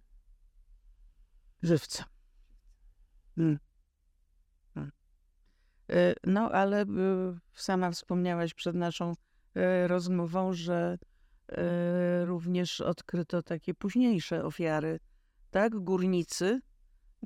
[1.62, 2.06] Żywcem.
[3.36, 3.58] Hmm.
[5.90, 6.86] E, no, ale e,
[7.54, 9.12] sama wspomniałaś przed naszą
[9.54, 10.98] e, rozmową, że
[12.24, 15.00] również odkryto takie późniejsze ofiary,
[15.50, 15.74] tak?
[15.74, 16.60] Górnicy.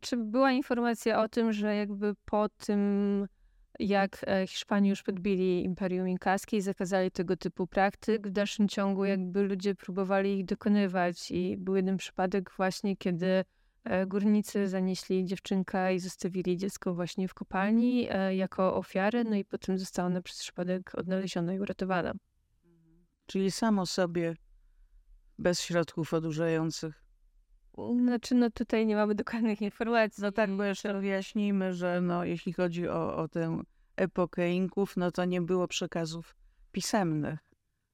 [0.00, 3.26] Czy była informacja o tym, że jakby po tym,
[3.78, 9.42] jak Hiszpanii już podbili Imperium Inkaskie i zakazali tego typu praktyk, w dalszym ciągu jakby
[9.42, 13.44] ludzie próbowali ich dokonywać i był jeden przypadek właśnie, kiedy
[13.84, 19.44] E, górnicy zanieśli dziewczynkę i zostawili dziecko właśnie w kopalni e, jako ofiarę, no i
[19.44, 22.12] potem została ona przez przypadek odnaleziona i uratowana.
[23.26, 24.34] Czyli samo sobie,
[25.38, 27.04] bez środków odurzających.
[27.78, 30.22] Znaczy, no tutaj nie mamy dokładnych informacji.
[30.22, 33.62] No tak, bo jeszcze wyjaśnijmy, że no, jeśli chodzi o, o tę
[33.96, 36.36] epokę Inków, no to nie było przekazów
[36.72, 37.38] pisemnych.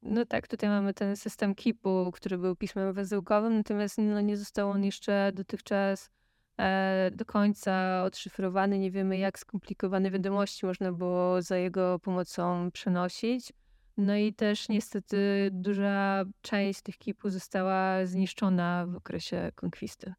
[0.03, 4.71] No tak, tutaj mamy ten system KIP-u, który był pismem węzełkowym, natomiast no, nie został
[4.71, 6.11] on jeszcze dotychczas
[6.59, 8.79] e, do końca odszyfrowany.
[8.79, 13.53] Nie wiemy, jak skomplikowane wiadomości można było za jego pomocą przenosić.
[13.97, 20.15] No i też niestety duża część tych kipu została zniszczona w okresie konkwisty.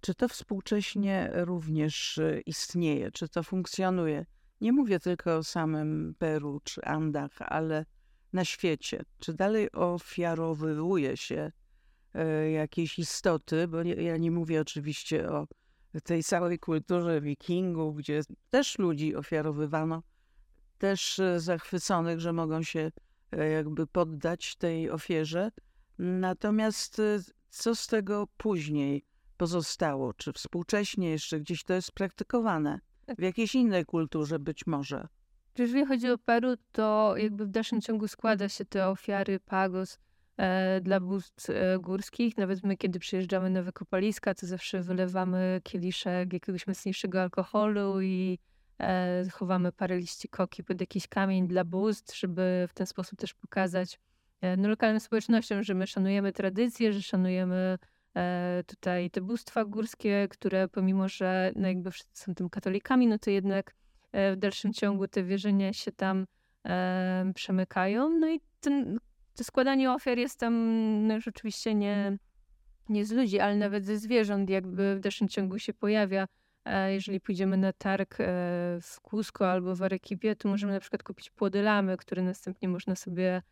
[0.00, 3.10] Czy to współcześnie również e, istnieje?
[3.10, 4.26] Czy to funkcjonuje?
[4.60, 7.86] Nie mówię tylko o samym Peru czy Andach, ale
[8.32, 9.02] na świecie?
[9.18, 11.52] Czy dalej ofiarowuje się
[12.14, 13.68] e, jakieś istoty?
[13.68, 15.46] Bo ja nie mówię oczywiście o
[16.04, 18.20] tej całej kulturze wikingów, gdzie
[18.50, 20.02] też ludzi ofiarowywano,
[20.78, 22.92] też e, zachwyconych, że mogą się
[23.32, 25.50] e, jakby poddać tej ofierze.
[25.98, 27.02] Natomiast
[27.50, 29.04] co z tego później
[29.36, 30.14] pozostało?
[30.14, 32.80] Czy współcześnie jeszcze gdzieś to jest praktykowane?
[33.18, 35.08] W jakiejś innej kulturze być może?
[35.58, 39.98] Jeżeli chodzi o Peru, to jakby w dalszym ciągu składa się te ofiary pagos
[40.36, 42.36] e, dla bóstw e, górskich.
[42.38, 48.53] Nawet my, kiedy przyjeżdżamy na wykopaliska, to zawsze wylewamy kieliszek jakiegoś mocniejszego alkoholu i e,
[49.32, 54.00] chowamy parę liści koki pod jakiś kamień dla bóstw, żeby w ten sposób też pokazać
[54.40, 57.78] e, no, lokalnym społecznościom, że my szanujemy tradycje, że szanujemy
[58.16, 63.18] e, tutaj te bóstwa górskie, które pomimo, że no, jakby wszyscy są tym katolikami, no
[63.18, 63.74] to jednak
[64.14, 66.26] E, w dalszym ciągu te wierzenia się tam
[66.66, 68.10] e, przemykają.
[68.10, 68.98] No i ten,
[69.36, 70.54] to składanie ofiar jest tam
[71.06, 72.18] no już oczywiście nie,
[72.88, 76.26] nie z ludzi, ale nawet ze zwierząt jakby w dalszym ciągu się pojawia.
[76.64, 78.18] E, jeżeli pójdziemy na targ
[78.80, 82.96] w Cusco albo w Arequipie, to możemy na przykład kupić płody lamy, które następnie można
[82.96, 83.42] sobie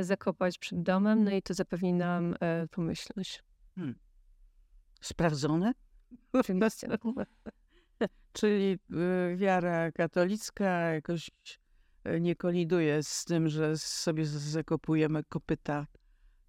[0.00, 2.34] zakopać przed domem, no i to zapewni nam
[2.70, 3.42] pomyślność.
[3.74, 3.94] Hmm.
[5.00, 5.72] Sprawdzone?
[6.32, 6.88] Oczywiście.
[8.32, 8.78] Czyli
[9.36, 11.30] wiara katolicka jakoś
[12.20, 15.86] nie koliduje z tym, że sobie zakopujemy kopyta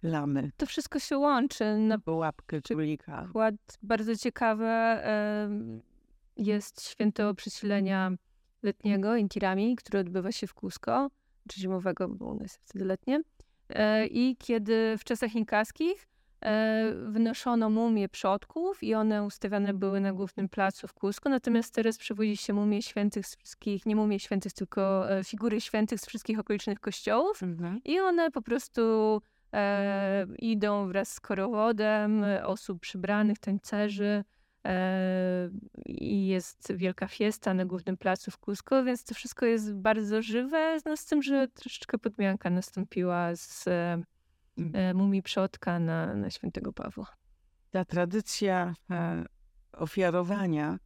[0.02, 0.50] lamy.
[0.56, 1.78] To wszystko się łączy.
[1.78, 3.22] Na łapkę królika.
[3.22, 5.02] Przykład bardzo ciekawe
[6.42, 8.10] jest święto przesilenia
[8.62, 11.10] letniego Intirami, które odbywa się w Cusco,
[11.48, 13.20] czy zimowego, bo nas jest wtedy letnie.
[13.68, 16.06] E, I kiedy w czasach inkaskich
[16.44, 21.98] E, wnoszono mumie przodków i one ustawiane były na głównym placu w Cusco, natomiast teraz
[21.98, 26.38] przywozi się mumie świętych z wszystkich, nie mumie świętych, tylko e, figury świętych z wszystkich
[26.38, 27.80] okolicznych kościołów mhm.
[27.84, 28.82] i one po prostu
[29.52, 34.24] e, idą wraz z korowodem osób przybranych, tańcerzy
[35.86, 40.78] i jest wielka fiesta na głównym placu w Cusco, więc to wszystko jest bardzo żywe,
[40.86, 43.64] no z tym, że troszeczkę podmianka nastąpiła z
[44.58, 44.72] Mm.
[44.74, 47.06] E, mumii przodka na, na świętego Pawła.
[47.70, 49.24] Ta tradycja e,
[49.72, 50.78] ofiarowania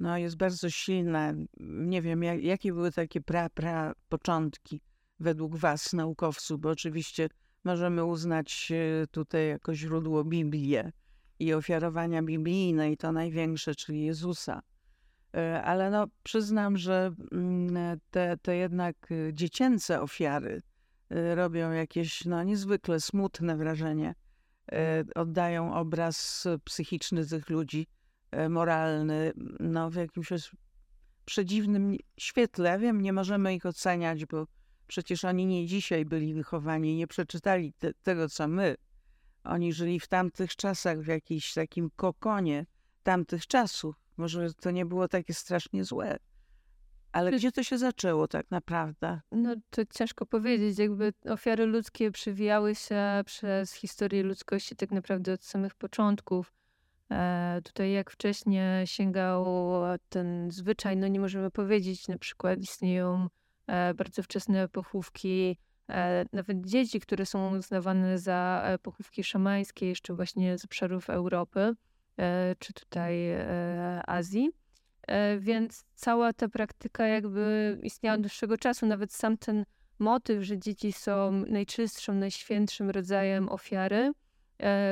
[0.00, 1.32] no, jest bardzo silna.
[1.60, 4.80] Nie wiem, jak, jakie były takie pra, pra początki
[5.20, 7.28] według was, naukowców, bo oczywiście
[7.64, 10.92] możemy uznać e, tutaj jako źródło Biblię
[11.38, 14.62] i ofiarowania biblijne i to największe, czyli Jezusa.
[15.36, 20.62] E, ale no, przyznam, że mm, te, te jednak y, dziecięce ofiary
[21.12, 24.14] y, robią jakieś no, niezwykle smutne wrażenie.
[24.72, 27.86] E, oddają obraz psychiczny tych ludzi,
[28.30, 30.28] e, moralny, no, w jakimś
[31.24, 32.70] przedziwnym świetle.
[32.70, 34.46] Ja wiem, nie możemy ich oceniać, bo
[34.86, 38.76] przecież oni nie dzisiaj byli wychowani, nie przeczytali te, tego, co my.
[39.44, 42.66] Oni żyli w tamtych czasach, w jakimś takim kokonie
[43.02, 43.96] tamtych czasów.
[44.16, 46.18] Może to nie było takie strasznie złe.
[47.12, 49.20] Ale gdzie to się zaczęło tak naprawdę?
[49.32, 50.78] No to ciężko powiedzieć.
[50.78, 56.52] Jakby ofiary ludzkie przewijały się przez historię ludzkości tak naprawdę od samych początków.
[57.10, 59.46] E, tutaj jak wcześniej sięgał
[60.08, 63.28] ten zwyczaj, no nie możemy powiedzieć, na przykład istnieją
[63.66, 65.58] e, bardzo wczesne pochówki,
[66.32, 71.74] nawet dzieci, które są uznawane za e, pochówki szamańskie jeszcze właśnie z obszarów Europy.
[72.18, 74.50] E, czy tutaj e, Azji.
[75.06, 78.86] E, więc cała ta praktyka jakby istniała od dłuższego czasu.
[78.86, 79.64] Nawet sam ten
[79.98, 84.12] motyw, że dzieci są najczystszym, najświętszym rodzajem ofiary,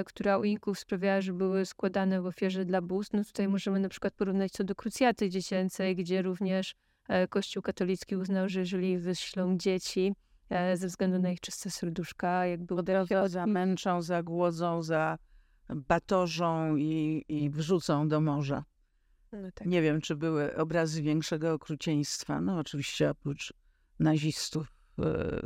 [0.06, 3.12] która u Inków sprawiała, że były składane w ofierze dla bóstw.
[3.12, 6.74] No tutaj możemy na przykład porównać to do krucjaty dziecięcej, gdzie również
[7.28, 10.14] Kościół katolicki uznał, że jeżeli wyślą dzieci
[10.74, 13.28] ze względu na ich czyste serduszka, jakby odrobią...
[13.28, 15.18] Zamęczą, zagłodzą, za
[15.68, 18.64] batorzą i, i wrzucą do morza.
[19.32, 19.68] No tak.
[19.68, 23.52] Nie wiem, czy były obrazy większego okrucieństwa, no oczywiście oprócz
[23.98, 25.40] nazistów, e,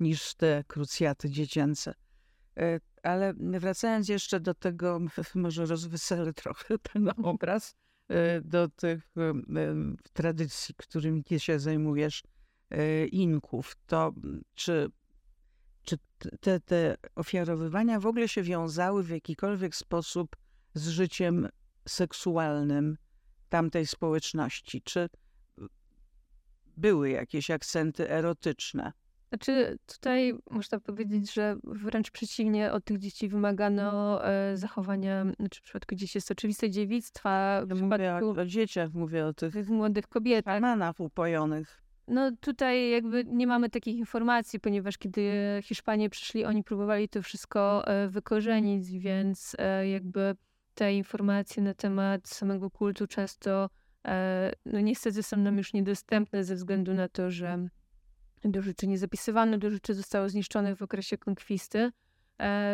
[0.00, 1.94] niż te krucjaty dziecięce.
[2.56, 5.00] E, ale wracając jeszcze do tego,
[5.34, 7.74] może rozweselę trochę ten obraz,
[8.08, 9.32] e, do tych e,
[10.12, 12.37] tradycji, którymi ty się zajmujesz, e,
[13.12, 14.12] Inków, to
[14.54, 14.90] czy
[15.84, 15.98] czy
[16.40, 20.36] te, te ofiarowywania w ogóle się wiązały w jakikolwiek sposób
[20.74, 21.48] z życiem
[21.88, 22.96] seksualnym
[23.48, 24.82] tamtej społeczności?
[24.82, 25.08] Czy
[26.76, 28.92] były jakieś akcenty erotyczne?
[29.28, 35.62] Znaczy, tutaj można powiedzieć, że wręcz przeciwnie, od tych dzieci wymagano e, zachowania, znaczy w
[35.62, 37.62] przypadku dzieci jest oczywiste dziewictwa.
[37.66, 40.60] W mówię o, o dzieciach, mówię o tych młodych kobietach.
[40.60, 41.87] Manach upojonych.
[42.08, 47.86] No tutaj jakby nie mamy takich informacji, ponieważ kiedy Hiszpanie przyszli, oni próbowali to wszystko
[47.86, 50.36] e, wykorzenić, więc e, jakby
[50.74, 53.70] te informacje na temat samego kultu często
[54.06, 57.68] e, no niestety są nam już niedostępne ze względu na to, że
[58.44, 61.90] dużo rzeczy nie zapisywano, dużo rzeczy zostało zniszczonych w okresie konkwisty.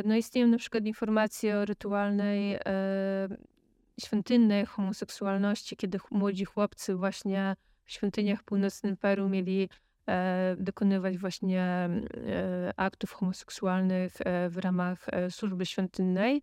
[0.04, 2.58] No istnieją na przykład informacje o rytualnej
[4.00, 9.68] świątynnej homoseksualności, kiedy młodzi chłopcy właśnie w świątyniach północnym Peru mieli
[10.08, 11.90] e, dokonywać właśnie e,
[12.76, 16.42] aktów homoseksualnych e, w ramach służby świątynnej.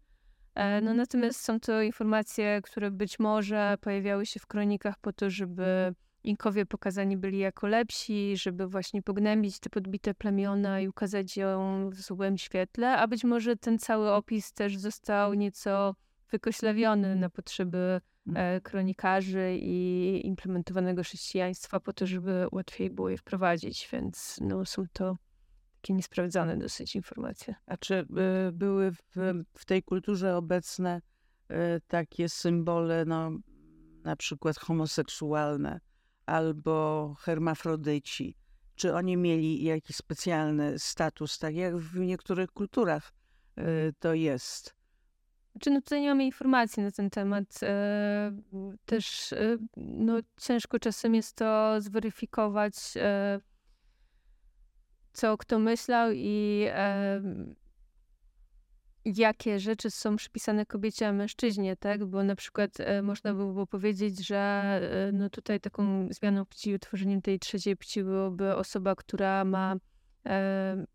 [0.82, 5.94] No natomiast są to informacje, które być może pojawiały się w kronikach po to, żeby
[6.24, 11.96] Inkowie pokazani byli jako lepsi, żeby właśnie pognębić te podbite plemiona i ukazać ją w
[11.96, 15.96] złym świetle, a być może ten cały opis też został nieco
[16.32, 18.38] wykoślawiony na potrzeby Mm.
[18.38, 24.86] E, kronikarzy i implementowanego chrześcijaństwa po to, żeby łatwiej było je wprowadzić, więc no, są
[24.94, 25.18] to
[25.76, 27.56] takie niesprawdzone dosyć informacje.
[27.66, 29.02] A czy y, były w,
[29.58, 31.02] w, tej kulturze obecne
[31.52, 31.56] y,
[31.88, 33.32] takie symbole, no,
[34.04, 35.80] na przykład homoseksualne
[36.26, 38.38] albo hermafrodyci?
[38.76, 43.14] Czy oni mieli jakiś specjalny status, tak jak w niektórych kulturach
[44.00, 44.81] to jest?
[45.52, 47.60] Znaczy, no tutaj nie mamy informacji na ten temat.
[47.64, 48.32] E,
[48.86, 53.40] też e, no, ciężko czasem jest to zweryfikować, e,
[55.14, 56.68] co kto myślał i
[59.06, 62.06] jakie rzeczy są przypisane kobiecie, a mężczyźnie, tak?
[62.06, 62.72] Bo na przykład
[63.04, 64.82] można by było powiedzieć, że
[65.14, 69.76] no tutaj taką zmianą płci, utworzeniem tej trzeciej płci byłoby osoba, która ma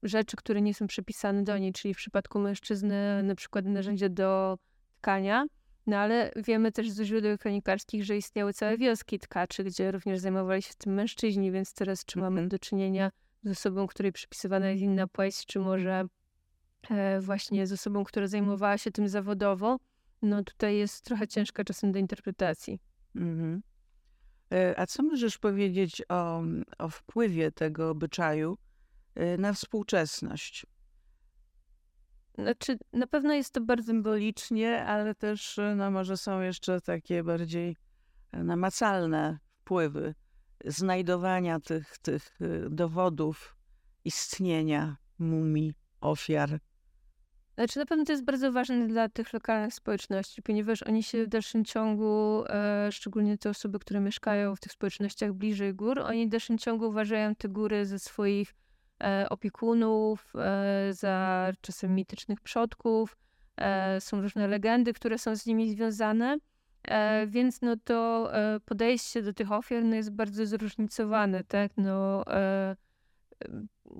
[0.02, 4.58] rzeczy, które nie są przypisane do niej, czyli w przypadku mężczyzny na przykład narzędzia do
[5.00, 5.46] tkania,
[5.86, 10.62] no ale wiemy też ze źródeł kronikarskich, że istniały całe wioski tkaczy, gdzie również zajmowali
[10.62, 12.48] się tym mężczyźni, więc teraz czy mamy mhm.
[12.48, 13.10] do czynienia
[13.44, 16.04] z osobą, której przypisywana jest inna płeć, czy może
[16.90, 19.78] e, właśnie z osobą, która zajmowała się tym zawodowo,
[20.22, 22.80] no tutaj jest trochę ciężka czasem do interpretacji.
[23.16, 23.62] Mhm.
[24.52, 26.42] E, a co możesz powiedzieć o,
[26.78, 28.58] o wpływie tego obyczaju
[29.38, 30.66] na współczesność.
[32.38, 37.24] Znaczy, na pewno jest to bardzo symbolicznie, ale też y, no, może są jeszcze takie
[37.24, 37.76] bardziej
[38.34, 40.14] y, namacalne wpływy
[40.64, 42.38] znajdowania tych, tych
[42.70, 43.56] dowodów
[44.04, 46.58] istnienia mumii, ofiar.
[47.54, 51.28] Znaczy na pewno to jest bardzo ważne dla tych lokalnych społeczności, ponieważ oni się w
[51.28, 56.30] dalszym ciągu, e, szczególnie te osoby, które mieszkają w tych społecznościach bliżej gór, oni w
[56.30, 58.54] dalszym ciągu uważają te góry ze swoich
[59.28, 63.16] opiekunów, e, za czasem mitycznych przodków.
[63.56, 66.38] E, są różne legendy, które są z nimi związane.
[66.88, 71.72] E, więc no to e, podejście do tych ofiar no jest bardzo zróżnicowane, tak?
[71.76, 72.76] No, e,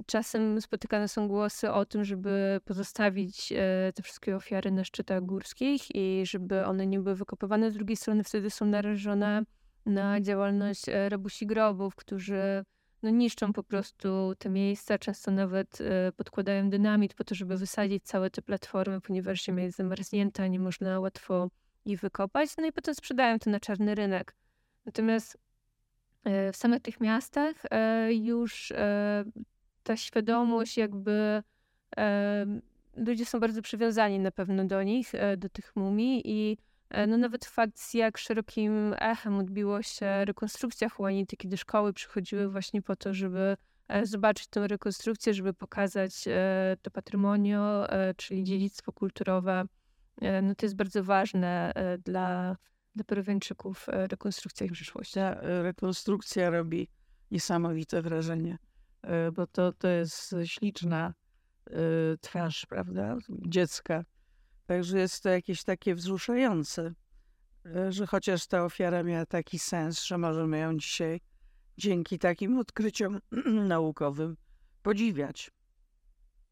[0.07, 5.95] czasem spotykane są głosy o tym, żeby pozostawić e, te wszystkie ofiary na szczytach górskich
[5.95, 7.71] i żeby one nie były wykopywane.
[7.71, 9.43] Z drugiej strony wtedy są narażone
[9.87, 12.65] na działalność e, rabusi grobów, którzy
[13.07, 18.05] no, niszczą po prostu te miejsca, często nawet e, podkładają dynamit po to, żeby wysadzić
[18.05, 21.51] całe te platformy, ponieważ ziemia jest zamarznięta, nie można łatwo
[21.85, 24.35] ich wykopać, no i potem sprzedają to na czarny rynek.
[24.87, 25.39] Natomiast
[26.25, 28.73] e, w samych tych miastach e, już
[29.83, 31.43] ta świadomość jakby
[32.97, 36.59] ludzie są bardzo przywiązani na pewno do nich, do tych mumii i
[37.09, 42.97] no nawet fakt, jak szerokim echem odbiło się rekonstrukcja Juanity, kiedy szkoły przychodziły właśnie po
[42.97, 43.57] to, żeby
[44.03, 46.25] zobaczyć tę rekonstrukcję, żeby pokazać
[46.83, 49.67] to patrimonio, czyli dziedzictwo kulturowe
[50.21, 52.57] E, no to jest bardzo ważne e, dla,
[52.95, 55.15] dla Peruwiańczyków e, rekonstrukcja ich przyszłości.
[55.15, 56.89] Ta rekonstrukcja robi
[57.31, 58.59] niesamowite wrażenie,
[59.33, 61.15] bo to, to jest śliczna
[62.21, 64.05] twarz, prawda, dziecka.
[64.67, 66.95] Także jest to jakieś takie wzruszające,
[67.89, 71.21] że chociaż ta ofiara miała taki sens, że możemy ją dzisiaj
[71.79, 73.19] dzięki takim odkryciom
[73.69, 74.37] naukowym
[74.83, 75.51] podziwiać.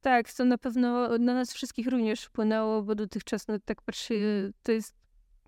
[0.00, 4.72] Tak, to na pewno na nas wszystkich również wpłynęło, bo dotychczas, no tak patrzy, to
[4.72, 4.94] jest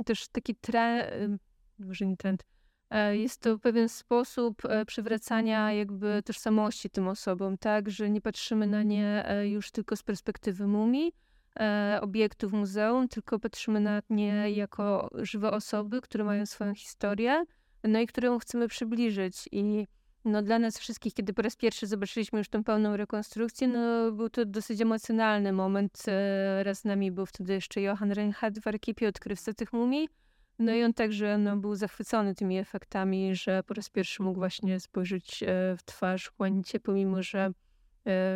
[0.05, 1.43] też taki trend,
[1.79, 2.45] może nie trend,
[2.91, 8.67] e, jest to pewien sposób e, przywracania jakby tożsamości tym osobom, tak, że nie patrzymy
[8.67, 11.13] na nie e, już tylko z perspektywy mumii,
[12.01, 17.45] obiektów muzeum, tylko patrzymy na nie jako żywe osoby, które mają swoją historię,
[17.85, 19.87] no i którą chcemy przybliżyć i
[20.27, 24.31] no dla nas wszystkich, kiedy po raz pierwszy zobaczyliśmy już tę pełną rekonstrukcję, no był
[24.31, 26.03] to dosyć emocjonalny moment.
[26.09, 30.09] E, raz z nami był wtedy jeszcze Johann Reinhardt w Arkipie, odkrywca tych mumii.
[30.59, 34.81] No i on także no, był zachwycony tymi efektami, że po raz pierwszy mógł właśnie
[34.81, 35.47] spojrzeć e,
[35.77, 37.53] w twarz Juanicie, pomimo że e,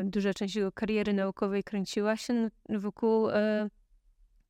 [0.04, 3.28] duża część jego kariery naukowej kręciła się wokół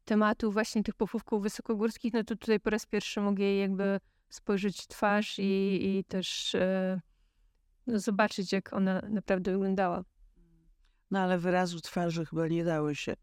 [0.04, 4.82] tematu właśnie tych pochówków wysokogórskich, no to tutaj po raz pierwszy mógł jej jakby spojrzeć
[4.82, 6.56] w twarz i, i też
[7.86, 10.04] no, zobaczyć, jak ona naprawdę wyglądała.
[11.10, 13.14] No ale wyrazu twarzy chyba nie dało się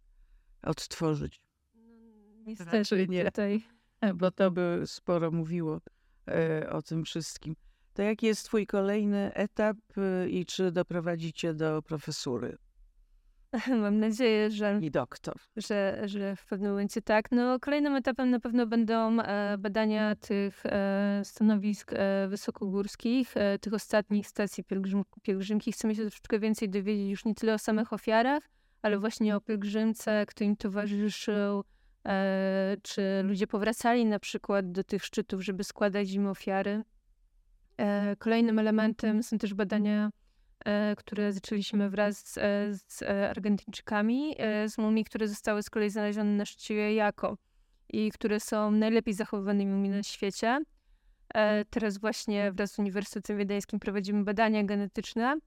[0.62, 1.42] odtworzyć.
[1.76, 1.82] No,
[2.46, 3.26] niestety nie.
[3.26, 3.64] Tutaj.
[4.16, 5.82] Bo to by sporo mówiło
[6.28, 7.56] e, o tym wszystkim.
[7.98, 12.58] To jaki jest twój kolejny etap e, i czy doprowadzicie do profesury?
[13.82, 14.80] Mam nadzieję, że.
[14.82, 15.36] I doktor.
[15.56, 17.32] Że, że w pewnym momencie tak.
[17.32, 24.28] No, kolejnym etapem na pewno będą e, badania tych e, stanowisk e, wysokogórskich, tych ostatnich
[24.28, 25.72] stacji pielgrzym, pielgrzymki.
[25.72, 28.44] Chcemy się troszeczkę więcej dowiedzieć już nie tyle o samych ofiarach,
[28.82, 31.64] ale właśnie o pielgrzymce, kto im towarzyszył,
[32.82, 36.84] czy ludzie powracali na przykład do tych szczytów, żeby składać im ofiary.
[37.78, 40.10] E, kolejnym elementem są też badania
[40.66, 42.42] E, które zaczęliśmy wraz z, e,
[42.88, 44.36] z Argentyńczykami,
[44.68, 47.38] z mumii, które zostały z kolei znalezione na szczycie Jako
[47.90, 50.60] i które są najlepiej zachowywanymi mumii na świecie.
[51.70, 55.38] Teraz właśnie wraz z Uniwersytetem Wiedeńskim prowadzimy badania genetyczne.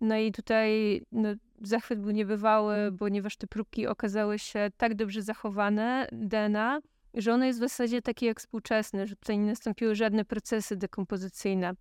[0.00, 1.28] No i tutaj no,
[1.62, 6.80] zachwyt był niebywały, ponieważ te próbki okazały się tak dobrze zachowane, DNA,
[7.16, 11.72] że ono jest w zasadzie takie jak współczesne, że tutaj nie nastąpiły żadne procesy dekompozycyjne.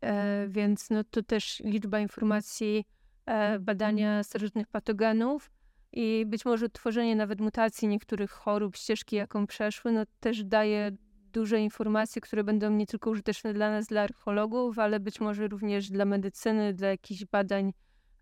[0.00, 2.84] E, więc no, to też liczba informacji,
[3.26, 5.50] e, badania starożytnych patogenów
[5.92, 10.90] i być może tworzenie nawet mutacji niektórych chorób, ścieżki, jaką przeszły, no, też daje
[11.32, 15.90] duże informacje, które będą nie tylko użyteczne dla nas, dla archeologów, ale być może również
[15.90, 17.72] dla medycyny, dla jakichś badań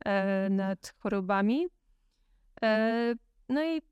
[0.05, 1.67] e, nad chorobami.
[2.63, 3.15] E,
[3.49, 3.83] no i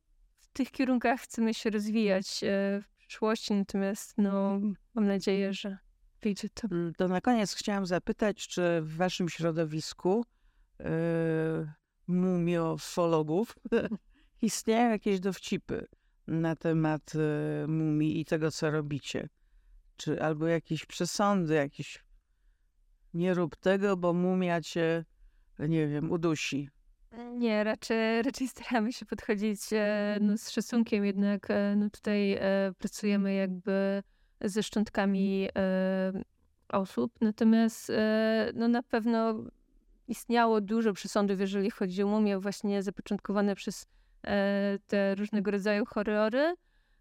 [0.55, 4.61] tych kierunkach chcemy się rozwijać e, w przyszłości, natomiast no,
[4.95, 5.79] mam nadzieję, że
[6.55, 6.69] to.
[6.71, 10.25] Mm, to na koniec chciałam zapytać, czy w waszym środowisku
[10.79, 10.87] yy,
[12.07, 13.55] mumiofologów
[14.43, 15.87] istnieją jakieś dowcipy
[16.27, 19.29] na temat yy, mumii i tego, co robicie?
[19.97, 22.05] Czy albo jakieś przesądy, jakieś
[23.15, 25.05] nie rób tego, bo mumia cię,
[25.59, 26.71] nie wiem, udusi.
[27.35, 32.41] Nie, raczej, raczej staramy się podchodzić e, no, z szacunkiem, jednak e, no, tutaj e,
[32.79, 34.03] pracujemy jakby
[34.41, 35.49] ze szczątkami
[36.69, 37.13] osób.
[37.21, 37.93] Natomiast
[38.55, 39.35] no, na pewno
[40.09, 43.87] istniało dużo przesądów, jeżeli chodzi o mumię, właśnie zapoczątkowane przez
[44.87, 46.55] te różnego rodzaju horrory,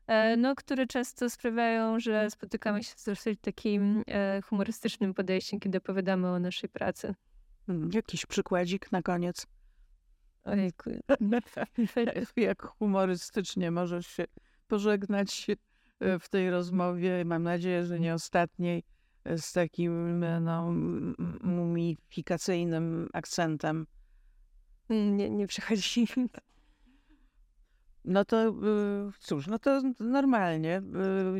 [0.07, 4.03] e, no, które często sprawiają, że spotykamy się z dosyć takim
[4.49, 7.16] humorystycznym podejściem, kiedy opowiadamy o naszej pracy.
[7.68, 9.47] Mm, Jakiś przykładzik na koniec.
[10.44, 10.89] Ojejku.
[12.38, 14.24] Jak humorystycznie możesz się
[14.68, 15.48] pożegnać
[16.00, 17.26] e, w tej rozmowie.
[17.26, 18.84] Mam nadzieję, że nie ostatniej,
[19.26, 20.72] e, z takim e, no,
[21.44, 23.88] mumifikacyjnym akcentem.
[24.89, 26.08] Nie, nie przychodzi.
[28.06, 28.54] No to
[29.20, 30.82] cóż, no to normalnie.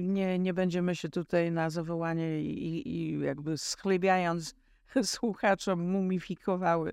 [0.01, 4.56] Nie, nie będziemy się tutaj na zawołanie i- i jakby schlebiając
[5.04, 6.91] słuchaczom mumifikowały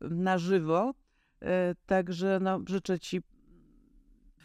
[0.00, 0.92] na żywo.
[1.42, 3.22] E, Także no, życzę Ci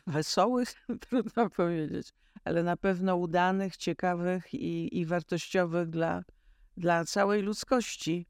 [0.08, 0.74] wesołych,
[1.10, 2.14] trudno powiedzieć,
[2.44, 6.24] ale na pewno udanych, ciekawych i, i wartościowych dla,
[6.78, 8.26] dla całej ludzkości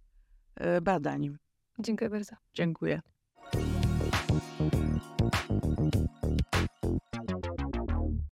[0.56, 1.38] e, badań.
[1.80, 2.36] Dziękuję bardzo.
[2.54, 3.02] Dziękuję.